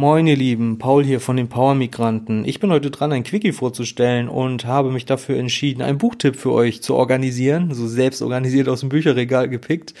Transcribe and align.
Moin 0.00 0.26
ihr 0.26 0.36
Lieben, 0.36 0.78
Paul 0.78 1.04
hier 1.04 1.20
von 1.20 1.36
den 1.36 1.50
Power 1.50 1.74
Migranten. 1.74 2.46
Ich 2.46 2.58
bin 2.58 2.70
heute 2.70 2.90
dran, 2.90 3.12
ein 3.12 3.22
Quickie 3.22 3.52
vorzustellen 3.52 4.30
und 4.30 4.64
habe 4.64 4.90
mich 4.90 5.04
dafür 5.04 5.36
entschieden, 5.36 5.82
einen 5.82 5.98
Buchtipp 5.98 6.36
für 6.36 6.52
euch 6.52 6.82
zu 6.82 6.94
organisieren, 6.94 7.74
so 7.74 7.86
selbst 7.86 8.22
organisiert 8.22 8.70
aus 8.70 8.80
dem 8.80 8.88
Bücherregal 8.88 9.50
gepickt. 9.50 9.92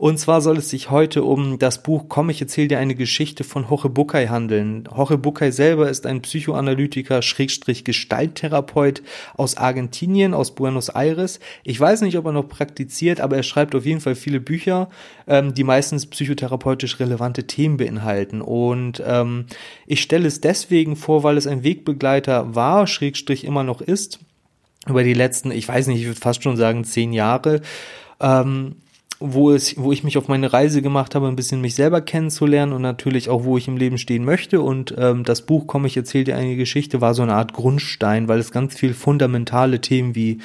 Und 0.00 0.18
zwar 0.18 0.40
soll 0.40 0.56
es 0.56 0.70
sich 0.70 0.90
heute 0.90 1.24
um 1.24 1.58
das 1.58 1.82
Buch 1.82 2.06
Komm, 2.08 2.30
ich 2.30 2.40
erzähle 2.40 2.68
dir 2.68 2.78
eine 2.78 2.94
Geschichte 2.94 3.44
von 3.44 3.68
Hoche 3.68 3.90
Bukai 3.90 4.28
handeln. 4.28 4.88
Hoche 4.90 5.18
Bukai 5.18 5.50
selber 5.50 5.90
ist 5.90 6.06
ein 6.06 6.22
Psychoanalytiker, 6.22 7.20
Schrägstrich 7.20 7.84
Gestalttherapeut 7.84 9.02
aus 9.36 9.58
Argentinien, 9.58 10.32
aus 10.32 10.54
Buenos 10.54 10.88
Aires. 10.88 11.38
Ich 11.64 11.78
weiß 11.78 12.00
nicht, 12.00 12.16
ob 12.16 12.24
er 12.24 12.32
noch 12.32 12.48
praktiziert, 12.48 13.20
aber 13.20 13.36
er 13.36 13.42
schreibt 13.42 13.74
auf 13.74 13.84
jeden 13.84 14.00
Fall 14.00 14.14
viele 14.14 14.40
Bücher, 14.40 14.88
ähm, 15.26 15.52
die 15.52 15.64
meistens 15.64 16.06
psychotherapeutisch 16.06 16.98
relevante 16.98 17.46
Themen 17.46 17.76
beinhalten. 17.76 18.40
Und 18.40 19.02
ähm, 19.06 19.44
ich 19.86 20.00
stelle 20.00 20.28
es 20.28 20.40
deswegen 20.40 20.96
vor, 20.96 21.24
weil 21.24 21.36
es 21.36 21.46
ein 21.46 21.62
Wegbegleiter 21.62 22.54
war, 22.54 22.86
Schrägstrich 22.86 23.44
immer 23.44 23.64
noch 23.64 23.82
ist, 23.82 24.18
über 24.86 25.04
die 25.04 25.12
letzten, 25.12 25.50
ich 25.50 25.68
weiß 25.68 25.88
nicht, 25.88 26.00
ich 26.00 26.06
würde 26.06 26.20
fast 26.20 26.42
schon 26.42 26.56
sagen, 26.56 26.84
zehn 26.84 27.12
Jahre. 27.12 27.60
Ähm, 28.18 28.76
wo 29.20 29.52
es, 29.52 29.76
wo 29.76 29.92
ich 29.92 30.02
mich 30.02 30.16
auf 30.16 30.28
meine 30.28 30.50
Reise 30.50 30.80
gemacht 30.80 31.14
habe, 31.14 31.28
ein 31.28 31.36
bisschen 31.36 31.60
mich 31.60 31.74
selber 31.74 32.00
kennenzulernen 32.00 32.72
und 32.72 32.80
natürlich 32.80 33.28
auch, 33.28 33.44
wo 33.44 33.58
ich 33.58 33.68
im 33.68 33.76
Leben 33.76 33.98
stehen 33.98 34.24
möchte. 34.24 34.62
Und 34.62 34.94
ähm, 34.96 35.24
das 35.24 35.42
Buch, 35.42 35.66
komm, 35.66 35.84
ich 35.84 35.96
erzähle 35.96 36.24
dir 36.24 36.36
eine 36.36 36.56
Geschichte, 36.56 37.02
war 37.02 37.12
so 37.12 37.22
eine 37.22 37.34
Art 37.34 37.52
Grundstein, 37.52 38.28
weil 38.28 38.38
es 38.38 38.50
ganz 38.50 38.74
viel 38.74 38.94
fundamentale 38.94 39.82
Themen 39.82 40.14
wie 40.14 40.38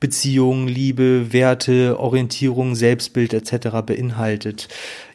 Beziehung, 0.00 0.68
Liebe, 0.68 1.32
Werte, 1.32 1.98
Orientierung, 1.98 2.74
Selbstbild 2.74 3.32
etc. 3.32 3.68
beinhaltet. 3.86 4.68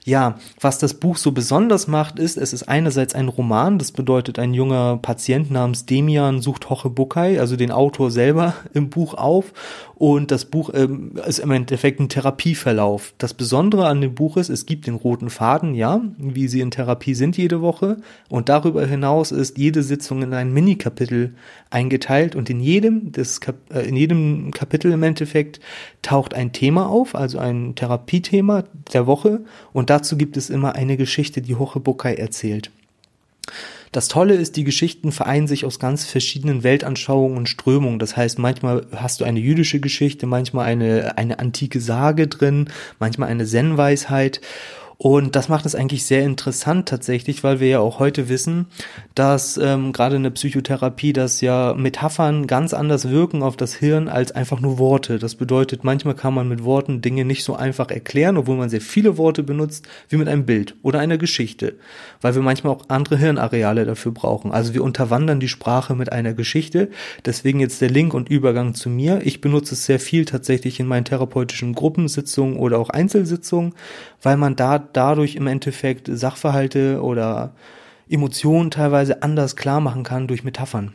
Ja, 0.06 0.40
was 0.60 0.80
das 0.80 0.96
Buch 0.96 1.18
so 1.18 1.34
besonders 1.34 1.88
macht, 1.88 2.18
ist, 2.20 2.38
es 2.38 2.54
ist 2.54 2.64
einerseits 2.64 3.14
ein 3.14 3.28
Roman, 3.28 3.78
das 3.78 3.92
bedeutet, 3.92 4.40
ein 4.40 4.54
junger 4.54 4.98
Patient 4.98 5.52
namens 5.52 5.86
Demian 5.86 6.42
sucht 6.42 6.70
Hoche 6.70 6.90
Bukai, 6.90 7.40
also 7.40 7.56
den 7.56 7.72
Autor 7.72 8.10
selber 8.10 8.56
im 8.74 8.90
Buch 8.90 9.14
auf 9.14 9.54
und 9.96 10.32
das 10.32 10.46
Buch 10.46 10.72
ähm, 10.74 11.12
ist 11.28 11.40
im 11.40 11.52
Endeffekt 11.52 12.00
ein 12.00 12.08
Therapieverlauf. 12.08 13.14
Das 13.18 13.34
Besondere 13.34 13.88
an 13.88 14.00
dem 14.00 14.16
Buch 14.16 14.38
ist, 14.38 14.50
es 14.50 14.66
gibt 14.66 14.88
den 14.88 14.96
roten 14.96 15.30
Faden, 15.30 15.76
ja, 15.76 16.02
wie 16.18 16.48
sie 16.48 16.62
in 16.62 16.72
Therapie 16.72 17.14
sind 17.14 17.38
jede 17.38 17.62
Woche 17.62 17.98
und 18.30 18.48
darüber 18.48 18.86
hinaus 18.86 19.32
ist 19.32 19.58
jede 19.58 19.84
Sitzung 19.84 20.24
in 20.24 20.34
ein 20.34 20.54
Mini-Kapitel 20.54 21.36
eingeteilt 21.70 22.38
und 22.38 22.50
in 22.50 22.62
jedem, 22.62 23.12
des 23.12 23.42
Kap 23.42 23.58
äh, 23.72 23.82
in 23.82 23.98
jedem 23.98 24.52
Kapitel 24.52 24.79
im 24.88 25.04
Endeffekt 25.04 25.60
taucht 26.02 26.34
ein 26.34 26.54
Thema 26.54 26.88
auf, 26.88 27.14
also 27.16 27.40
ein 27.40 27.76
Therapiethema 27.76 28.64
der 28.94 29.06
Woche 29.06 29.42
und 29.74 29.90
dazu 29.90 30.18
gibt 30.18 30.38
es 30.38 30.50
immer 30.50 30.76
eine 30.76 30.96
Geschichte, 30.96 31.42
die 31.42 31.56
Hoche 31.56 31.82
Bukai 31.82 32.16
erzählt. 32.16 32.72
Das 33.92 34.08
Tolle 34.08 34.36
ist, 34.36 34.56
die 34.56 34.64
Geschichten 34.64 35.12
vereinen 35.12 35.48
sich 35.48 35.66
aus 35.66 35.80
ganz 35.80 36.06
verschiedenen 36.06 36.64
Weltanschauungen 36.64 37.38
und 37.38 37.50
Strömungen. 37.50 37.98
Das 37.98 38.16
heißt, 38.16 38.38
manchmal 38.38 38.86
hast 38.96 39.20
du 39.20 39.26
eine 39.26 39.40
jüdische 39.40 39.80
Geschichte, 39.80 40.28
manchmal 40.28 40.66
eine, 40.66 41.18
eine 41.18 41.40
antike 41.40 41.82
Sage 41.82 42.28
drin, 42.28 42.70
manchmal 43.00 43.30
eine 43.30 43.46
Zen-Weisheit. 43.46 44.42
Und 45.02 45.38
das 45.38 45.48
macht 45.48 45.66
es 45.66 45.76
eigentlich 45.76 46.04
sehr 46.04 46.26
interessant 46.26 46.90
tatsächlich, 46.90 47.42
weil 47.42 47.62
wir 47.62 47.70
ja 47.70 47.80
auch 47.80 48.00
heute 48.00 48.28
wissen, 48.28 48.66
dass 49.16 49.56
ähm, 49.56 49.94
gerade 49.94 50.18
in 50.18 50.24
der 50.24 50.30
Psychotherapie, 50.32 51.14
dass 51.14 51.40
ja 51.40 51.74
Metaphern 51.74 52.48
ganz 52.48 52.74
anders 52.74 53.10
wirken 53.10 53.42
auf 53.42 53.56
das 53.56 53.74
Hirn 53.74 54.10
als 54.10 54.34
einfach 54.34 54.60
nur 54.60 54.78
Worte. 54.78 55.18
Das 55.18 55.36
bedeutet, 55.36 55.86
manchmal 55.86 56.16
kann 56.16 56.34
man 56.34 56.50
mit 56.50 56.66
Worten 56.66 57.00
Dinge 57.00 57.24
nicht 57.24 57.46
so 57.46 57.56
einfach 57.56 57.90
erklären, 57.92 58.36
obwohl 58.36 58.58
man 58.58 58.70
sehr 58.70 58.82
viele 58.82 59.18
Worte 59.18 59.42
benutzt, 59.42 59.88
wie 60.10 60.18
mit 60.18 60.28
einem 60.28 60.46
Bild 60.46 60.76
oder 60.84 61.00
einer 61.00 61.18
Geschichte, 61.18 61.76
weil 62.20 62.36
wir 62.36 62.42
manchmal 62.42 62.74
auch 62.74 62.90
andere 62.90 63.16
Hirnareale 63.16 63.86
dafür 63.86 64.12
brauchen. 64.12 64.52
Also 64.52 64.74
wir 64.74 64.84
unterwandern 64.84 65.40
die 65.40 65.48
Sprache 65.48 65.96
mit 65.96 66.12
einer 66.12 66.34
Geschichte. 66.34 66.90
Deswegen 67.24 67.62
jetzt 67.62 67.80
der 67.80 67.90
Link 67.90 68.14
und 68.14 68.28
Übergang 68.28 68.74
zu 68.74 68.90
mir. 68.90 69.22
Ich 69.24 69.40
benutze 69.40 69.76
es 69.76 69.86
sehr 69.86 70.02
viel 70.02 70.26
tatsächlich 70.26 70.82
in 70.82 70.88
meinen 70.88 71.06
therapeutischen 71.06 71.74
Gruppensitzungen 71.74 72.58
oder 72.58 72.80
auch 72.80 72.90
Einzelsitzungen, 72.90 73.76
weil 74.22 74.36
man 74.36 74.58
da 74.58 74.89
dadurch 74.94 75.36
im 75.36 75.48
Endeffekt 75.48 76.10
Sachverhalte 76.12 77.02
oder 77.02 77.54
Emotionen 78.10 78.72
teilweise 78.72 79.22
anders 79.22 79.56
klar 79.56 79.82
machen 79.82 80.04
kann 80.04 80.28
durch 80.28 80.44
Metaphern. 80.44 80.94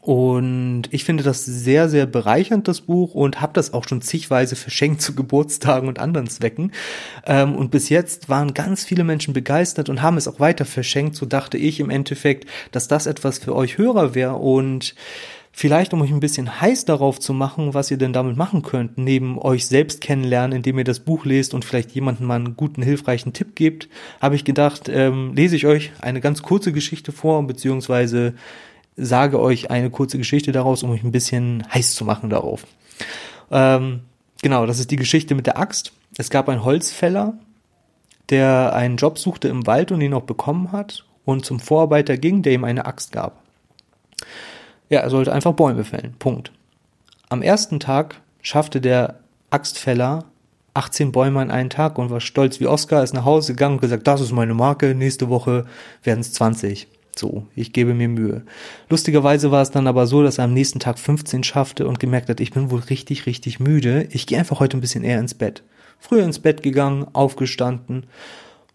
Und 0.00 0.84
ich 0.90 1.04
finde 1.04 1.22
das 1.22 1.44
sehr, 1.44 1.88
sehr 1.88 2.06
bereichernd, 2.06 2.68
das 2.68 2.82
Buch, 2.82 3.14
und 3.14 3.40
habe 3.40 3.52
das 3.52 3.72
auch 3.72 3.88
schon 3.88 4.02
zigweise 4.02 4.56
verschenkt 4.56 5.00
zu 5.00 5.14
Geburtstagen 5.14 5.88
und 5.88 5.98
anderen 5.98 6.28
Zwecken. 6.28 6.72
Ähm, 7.24 7.54
und 7.54 7.70
bis 7.70 7.88
jetzt 7.88 8.28
waren 8.28 8.54
ganz 8.54 8.84
viele 8.84 9.04
Menschen 9.04 9.34
begeistert 9.34 9.88
und 9.88 10.02
haben 10.02 10.16
es 10.16 10.28
auch 10.28 10.40
weiter 10.40 10.64
verschenkt. 10.64 11.16
So 11.16 11.26
dachte 11.26 11.58
ich 11.58 11.80
im 11.80 11.90
Endeffekt, 11.90 12.48
dass 12.72 12.88
das 12.88 13.06
etwas 13.06 13.38
für 13.38 13.54
euch 13.54 13.78
Hörer 13.78 14.14
wäre. 14.14 14.34
Und 14.34 14.94
Vielleicht, 15.56 15.94
um 15.94 16.02
euch 16.02 16.10
ein 16.10 16.18
bisschen 16.18 16.60
heiß 16.60 16.84
darauf 16.84 17.20
zu 17.20 17.32
machen, 17.32 17.74
was 17.74 17.88
ihr 17.88 17.96
denn 17.96 18.12
damit 18.12 18.36
machen 18.36 18.62
könnt, 18.62 18.98
neben 18.98 19.38
euch 19.38 19.66
selbst 19.66 20.00
kennenlernen, 20.00 20.56
indem 20.56 20.78
ihr 20.78 20.84
das 20.84 20.98
Buch 20.98 21.24
lest 21.24 21.54
und 21.54 21.64
vielleicht 21.64 21.92
jemandem 21.92 22.26
mal 22.26 22.34
einen 22.34 22.56
guten, 22.56 22.82
hilfreichen 22.82 23.32
Tipp 23.32 23.54
gebt, 23.54 23.88
habe 24.20 24.34
ich 24.34 24.44
gedacht, 24.44 24.88
ähm, 24.88 25.32
lese 25.32 25.54
ich 25.54 25.66
euch 25.66 25.92
eine 26.00 26.20
ganz 26.20 26.42
kurze 26.42 26.72
Geschichte 26.72 27.12
vor, 27.12 27.40
beziehungsweise 27.46 28.34
sage 28.96 29.38
euch 29.38 29.70
eine 29.70 29.90
kurze 29.90 30.18
Geschichte 30.18 30.50
daraus, 30.50 30.82
um 30.82 30.90
euch 30.90 31.04
ein 31.04 31.12
bisschen 31.12 31.64
heiß 31.72 31.94
zu 31.94 32.04
machen 32.04 32.30
darauf. 32.30 32.66
Ähm, 33.52 34.00
genau, 34.42 34.66
das 34.66 34.80
ist 34.80 34.90
die 34.90 34.96
Geschichte 34.96 35.36
mit 35.36 35.46
der 35.46 35.56
Axt. 35.56 35.92
Es 36.18 36.30
gab 36.30 36.48
einen 36.48 36.64
Holzfäller, 36.64 37.38
der 38.28 38.74
einen 38.74 38.96
Job 38.96 39.20
suchte 39.20 39.46
im 39.46 39.68
Wald 39.68 39.92
und 39.92 40.00
ihn 40.00 40.14
auch 40.14 40.22
bekommen 40.22 40.72
hat 40.72 41.04
und 41.24 41.44
zum 41.44 41.60
Vorarbeiter 41.60 42.16
ging, 42.16 42.42
der 42.42 42.54
ihm 42.54 42.64
eine 42.64 42.86
Axt 42.86 43.12
gab. 43.12 43.40
Ja, 44.94 45.00
er 45.00 45.10
sollte 45.10 45.32
einfach 45.32 45.54
Bäume 45.54 45.82
fällen. 45.82 46.14
Punkt. 46.20 46.52
Am 47.28 47.42
ersten 47.42 47.80
Tag 47.80 48.20
schaffte 48.42 48.80
der 48.80 49.18
Axtfäller 49.50 50.26
18 50.74 51.10
Bäume 51.10 51.40
an 51.40 51.50
einen 51.50 51.68
Tag 51.68 51.98
und 51.98 52.10
war 52.10 52.20
stolz 52.20 52.60
wie 52.60 52.68
Oscar, 52.68 53.02
ist 53.02 53.12
nach 53.12 53.24
Hause 53.24 53.54
gegangen 53.54 53.74
und 53.74 53.80
gesagt, 53.80 54.06
das 54.06 54.20
ist 54.20 54.30
meine 54.30 54.54
Marke, 54.54 54.94
nächste 54.94 55.28
Woche 55.28 55.66
werden 56.04 56.20
es 56.20 56.32
20. 56.34 56.86
So, 57.16 57.48
ich 57.56 57.72
gebe 57.72 57.92
mir 57.92 58.08
Mühe. 58.08 58.42
Lustigerweise 58.88 59.50
war 59.50 59.62
es 59.62 59.72
dann 59.72 59.88
aber 59.88 60.06
so, 60.06 60.22
dass 60.22 60.38
er 60.38 60.44
am 60.44 60.54
nächsten 60.54 60.78
Tag 60.78 61.00
15 61.00 61.42
schaffte 61.42 61.88
und 61.88 61.98
gemerkt 61.98 62.28
hat, 62.28 62.38
ich 62.38 62.52
bin 62.52 62.70
wohl 62.70 62.82
richtig, 62.88 63.26
richtig 63.26 63.58
müde. 63.58 64.06
Ich 64.12 64.28
gehe 64.28 64.38
einfach 64.38 64.60
heute 64.60 64.76
ein 64.76 64.80
bisschen 64.80 65.02
eher 65.02 65.18
ins 65.18 65.34
Bett. 65.34 65.64
Früher 65.98 66.22
ins 66.22 66.38
Bett 66.38 66.62
gegangen, 66.62 67.04
aufgestanden 67.14 68.06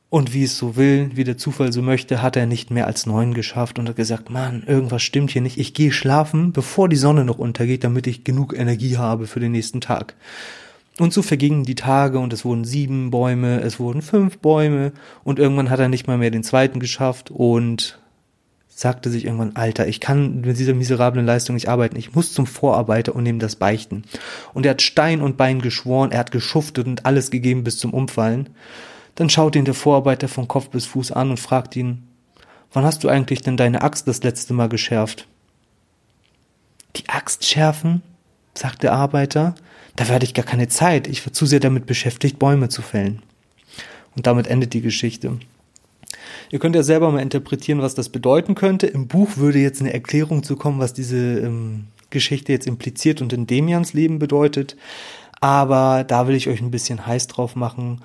und 0.09 0.33
wie 0.33 0.43
es 0.43 0.57
so 0.57 0.75
will, 0.75 1.11
wie 1.13 1.23
der 1.23 1.37
Zufall 1.37 1.71
so 1.71 1.81
möchte, 1.81 2.21
hat 2.21 2.35
er 2.35 2.47
nicht 2.47 2.71
mehr 2.71 2.87
als 2.87 3.05
neun 3.05 3.33
geschafft 3.33 3.77
und 3.77 3.87
hat 3.87 3.95
gesagt, 3.95 4.29
Mann, 4.29 4.63
irgendwas 4.65 5.03
stimmt 5.03 5.29
hier 5.29 5.41
nicht. 5.41 5.59
Ich 5.59 5.75
gehe 5.75 5.91
schlafen, 5.91 6.51
bevor 6.51 6.89
die 6.89 6.95
Sonne 6.95 7.25
noch 7.25 7.37
untergeht, 7.37 7.83
damit 7.83 8.07
ich 8.07 8.23
genug 8.23 8.57
Energie 8.57 8.97
habe 8.97 9.27
für 9.27 9.39
den 9.39 9.51
nächsten 9.51 9.81
Tag. 9.81 10.15
Und 10.97 11.13
so 11.13 11.21
vergingen 11.21 11.63
die 11.63 11.75
Tage 11.75 12.19
und 12.19 12.33
es 12.33 12.43
wurden 12.43 12.65
sieben 12.65 13.11
Bäume, 13.11 13.61
es 13.61 13.79
wurden 13.79 14.01
fünf 14.01 14.39
Bäume 14.39 14.91
und 15.23 15.39
irgendwann 15.39 15.69
hat 15.69 15.79
er 15.79 15.89
nicht 15.89 16.07
mal 16.07 16.17
mehr 16.17 16.31
den 16.31 16.43
zweiten 16.43 16.79
geschafft 16.79 17.31
und 17.31 17.99
sagte 18.67 19.09
sich 19.09 19.25
irgendwann, 19.25 19.55
Alter, 19.55 19.87
ich 19.87 19.99
kann 19.99 20.41
mit 20.41 20.57
dieser 20.57 20.73
miserablen 20.73 21.25
Leistung 21.25 21.53
nicht 21.53 21.69
arbeiten, 21.69 21.97
ich 21.97 22.15
muss 22.15 22.33
zum 22.33 22.47
Vorarbeiter 22.47 23.15
und 23.15 23.25
ihm 23.25 23.39
das 23.39 23.57
beichten. 23.57 24.03
Und 24.53 24.65
er 24.65 24.71
hat 24.71 24.81
Stein 24.81 25.21
und 25.21 25.37
Bein 25.37 25.61
geschworen, 25.61 26.11
er 26.11 26.19
hat 26.19 26.31
geschuftet 26.31 26.87
und 26.87 27.05
alles 27.05 27.29
gegeben 27.29 27.63
bis 27.63 27.77
zum 27.77 27.93
Umfallen. 27.93 28.49
Dann 29.15 29.29
schaut 29.29 29.55
ihn 29.55 29.65
der 29.65 29.73
Vorarbeiter 29.73 30.27
von 30.27 30.47
Kopf 30.47 30.69
bis 30.69 30.85
Fuß 30.85 31.11
an 31.11 31.31
und 31.31 31.39
fragt 31.39 31.75
ihn, 31.75 32.07
wann 32.71 32.85
hast 32.85 33.03
du 33.03 33.09
eigentlich 33.09 33.41
denn 33.41 33.57
deine 33.57 33.81
Axt 33.81 34.07
das 34.07 34.23
letzte 34.23 34.53
Mal 34.53 34.69
geschärft? 34.69 35.27
Die 36.95 37.07
Axt 37.09 37.45
schärfen? 37.45 38.01
sagt 38.53 38.83
der 38.83 38.93
Arbeiter. 38.93 39.55
Da 39.95 40.07
werde 40.09 40.25
ich 40.25 40.33
gar 40.33 40.45
keine 40.45 40.67
Zeit. 40.67 41.07
Ich 41.07 41.25
war 41.25 41.33
zu 41.33 41.45
sehr 41.45 41.59
damit 41.59 41.85
beschäftigt, 41.85 42.39
Bäume 42.39 42.69
zu 42.69 42.81
fällen. 42.81 43.21
Und 44.15 44.27
damit 44.27 44.47
endet 44.47 44.73
die 44.73 44.81
Geschichte. 44.81 45.39
Ihr 46.51 46.59
könnt 46.59 46.75
ja 46.75 46.83
selber 46.83 47.11
mal 47.11 47.21
interpretieren, 47.21 47.81
was 47.81 47.95
das 47.95 48.09
bedeuten 48.09 48.55
könnte. 48.55 48.87
Im 48.87 49.07
Buch 49.07 49.37
würde 49.37 49.59
jetzt 49.59 49.81
eine 49.81 49.93
Erklärung 49.93 50.43
zu 50.43 50.55
kommen, 50.55 50.79
was 50.79 50.93
diese 50.93 51.39
ähm, 51.39 51.87
Geschichte 52.09 52.51
jetzt 52.51 52.67
impliziert 52.67 53.21
und 53.21 53.33
in 53.33 53.45
Demians 53.47 53.93
Leben 53.93 54.19
bedeutet. 54.19 54.75
Aber 55.41 56.03
da 56.03 56.27
will 56.27 56.35
ich 56.35 56.49
euch 56.49 56.61
ein 56.61 56.71
bisschen 56.71 57.05
heiß 57.05 57.27
drauf 57.27 57.55
machen. 57.55 58.01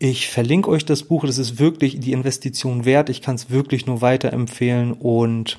Ich 0.00 0.28
verlinke 0.28 0.70
euch 0.70 0.84
das 0.84 1.02
Buch, 1.02 1.24
das 1.24 1.38
ist 1.38 1.58
wirklich 1.58 1.98
die 1.98 2.12
Investition 2.12 2.84
wert. 2.84 3.08
Ich 3.08 3.20
kann 3.20 3.34
es 3.34 3.50
wirklich 3.50 3.86
nur 3.86 4.00
weiterempfehlen 4.00 4.92
und 4.92 5.58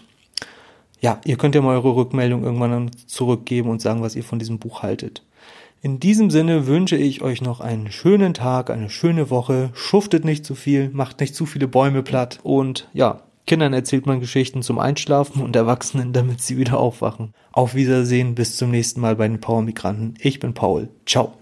ja, 1.01 1.19
ihr 1.25 1.37
könnt 1.37 1.55
ja 1.55 1.61
mal 1.61 1.75
eure 1.75 1.95
Rückmeldung 1.95 2.43
irgendwann 2.43 2.91
zurückgeben 3.05 3.69
und 3.69 3.81
sagen, 3.81 4.01
was 4.01 4.15
ihr 4.15 4.23
von 4.23 4.39
diesem 4.39 4.59
Buch 4.59 4.81
haltet. 4.81 5.23
In 5.81 5.99
diesem 5.99 6.29
Sinne 6.29 6.67
wünsche 6.67 6.97
ich 6.97 7.21
euch 7.21 7.41
noch 7.41 7.61
einen 7.61 7.91
schönen 7.91 8.33
Tag, 8.33 8.69
eine 8.69 8.89
schöne 8.89 9.29
Woche, 9.29 9.71
schuftet 9.73 10.25
nicht 10.25 10.45
zu 10.45 10.55
viel, 10.55 10.89
macht 10.89 11.19
nicht 11.21 11.35
zu 11.35 11.45
viele 11.45 11.67
Bäume 11.67 12.03
platt 12.03 12.39
und 12.43 12.89
ja, 12.93 13.23
Kindern 13.45 13.73
erzählt 13.73 14.05
man 14.05 14.19
Geschichten 14.19 14.61
zum 14.61 14.77
Einschlafen 14.77 15.41
und 15.41 15.55
Erwachsenen, 15.55 16.13
damit 16.13 16.41
sie 16.41 16.57
wieder 16.57 16.77
aufwachen. 16.77 17.33
Auf 17.51 17.75
Wiedersehen, 17.75 18.35
bis 18.35 18.57
zum 18.57 18.71
nächsten 18.71 19.01
Mal 19.01 19.15
bei 19.15 19.27
den 19.27 19.41
Power 19.41 19.63
Migranten. 19.63 20.13
Ich 20.19 20.39
bin 20.39 20.53
Paul. 20.53 20.89
Ciao. 21.05 21.33